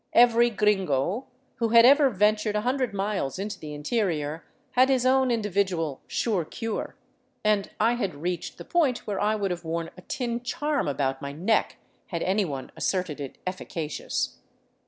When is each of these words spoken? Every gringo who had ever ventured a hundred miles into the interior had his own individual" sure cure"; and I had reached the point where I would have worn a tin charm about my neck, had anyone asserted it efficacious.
Every 0.13 0.49
gringo 0.49 1.27
who 1.57 1.69
had 1.69 1.85
ever 1.85 2.09
ventured 2.09 2.55
a 2.55 2.61
hundred 2.61 2.91
miles 2.91 3.37
into 3.37 3.59
the 3.59 3.75
interior 3.75 4.43
had 4.71 4.89
his 4.89 5.05
own 5.05 5.29
individual" 5.29 6.01
sure 6.07 6.43
cure"; 6.43 6.95
and 7.45 7.69
I 7.79 7.93
had 7.93 8.15
reached 8.15 8.57
the 8.57 8.65
point 8.65 9.05
where 9.05 9.19
I 9.19 9.35
would 9.35 9.51
have 9.51 9.63
worn 9.63 9.91
a 9.95 10.01
tin 10.01 10.41
charm 10.41 10.87
about 10.87 11.21
my 11.21 11.33
neck, 11.33 11.77
had 12.07 12.23
anyone 12.23 12.71
asserted 12.75 13.21
it 13.21 13.37
efficacious. 13.45 14.39